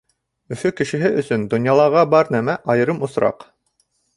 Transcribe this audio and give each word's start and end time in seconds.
Өфө 0.55 0.69
кешеһе 0.79 1.11
өсөн 1.23 1.45
донъялаға 1.53 2.07
бар 2.17 2.33
нәмә— 2.39 2.59
айырым 2.75 3.07
осраҡ. 3.11 3.47